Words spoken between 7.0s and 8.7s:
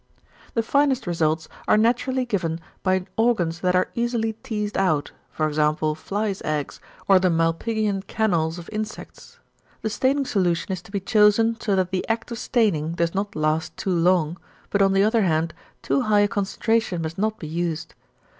or the Malpighian canals of